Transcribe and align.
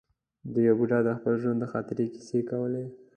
یو 0.67 0.75
بوډا 0.79 0.99
د 1.03 1.07
خپل 1.17 1.33
ژوند 1.41 1.59
د 1.61 1.65
خاطرې 1.73 2.05
کیسې 2.13 2.39
کولې. 2.49 2.85